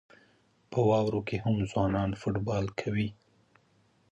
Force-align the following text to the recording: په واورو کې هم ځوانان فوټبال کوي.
په 0.71 0.79
واورو 0.89 1.21
کې 1.27 1.37
هم 1.45 1.55
ځوانان 1.71 2.09
فوټبال 2.21 2.65
کوي. 2.79 3.07